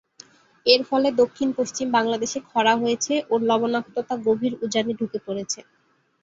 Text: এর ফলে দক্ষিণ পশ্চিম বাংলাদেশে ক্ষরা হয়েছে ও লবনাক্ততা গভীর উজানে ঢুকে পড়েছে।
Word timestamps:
এর 0.65 0.81
ফলে 0.89 1.07
দক্ষিণ 1.21 1.49
পশ্চিম 1.57 1.87
বাংলাদেশে 1.91 2.39
ক্ষরা 2.47 2.73
হয়েছে 2.75 3.13
ও 3.29 3.43
লবনাক্ততা 3.47 4.15
গভীর 4.25 4.53
উজানে 4.63 4.93
ঢুকে 4.99 5.19
পড়েছে। 5.25 5.59